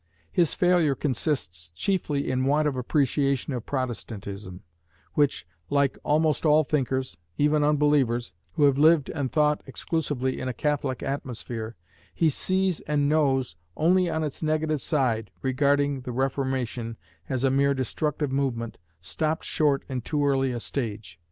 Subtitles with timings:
[0.31, 4.63] His failure consists chiefly in want of appreciation of Protestantism;
[5.13, 10.53] which, like almost all thinkers, even unbelievers, who have lived and thought exclusively in a
[10.55, 11.75] Catholic atmosphere,
[12.15, 16.97] he sees and knows only on its negative side, regarding the Reformation
[17.29, 21.19] as a mere destructive movement, stopped short in too early a stage.